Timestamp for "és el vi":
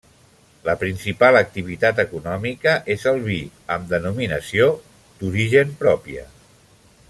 2.95-3.37